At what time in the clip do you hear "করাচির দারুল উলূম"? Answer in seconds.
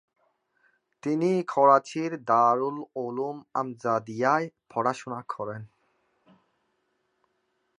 1.47-3.37